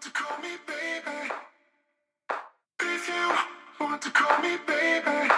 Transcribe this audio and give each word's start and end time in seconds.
want 0.00 0.14
to 0.14 0.22
call 0.22 0.38
me 0.38 0.48
baby. 0.66 1.30
If 2.80 3.08
you 3.08 3.34
want 3.78 4.00
to 4.00 4.10
call 4.10 4.38
me 4.40 4.56
baby. 4.66 5.28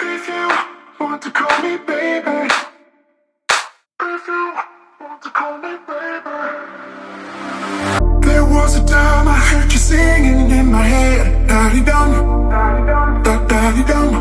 If 0.00 0.28
you 0.28 0.48
want 0.98 1.22
to 1.22 1.30
call 1.30 1.62
me 1.62 1.76
baby. 1.86 2.48
If 4.00 4.26
you 4.26 4.54
want 5.00 5.22
to 5.22 5.30
call 5.30 5.58
me 5.58 5.76
baby. 5.86 6.30
There 8.26 8.44
was 8.44 8.76
a 8.76 8.84
time 8.86 9.28
I 9.28 9.38
heard 9.50 9.70
you 9.70 9.78
singing 9.78 10.50
in 10.50 10.72
my 10.72 10.82
head. 10.82 11.46
Da-di-dum, 11.46 12.48
da-di-dum, 13.22 14.19